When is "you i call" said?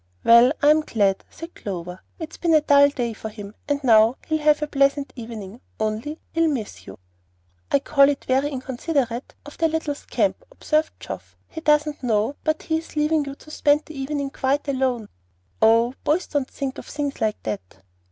6.87-8.09